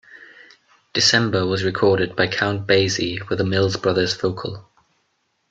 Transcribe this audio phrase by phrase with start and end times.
[0.93, 4.67] "December" was recorded by Count Basie with a Mills Brothers vocal.